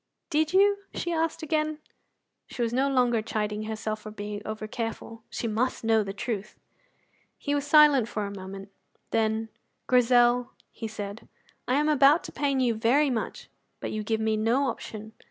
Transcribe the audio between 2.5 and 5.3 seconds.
was no longer chiding herself for being over careful;